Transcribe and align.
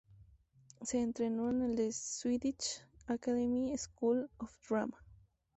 Se 0.81 0.99
entrenó 0.99 1.51
en 1.51 1.75
"The 1.75 1.91
Swedish 1.91 2.83
Academic 3.07 3.77
School 3.77 4.31
of 4.39 4.51
Drama". 4.67 4.97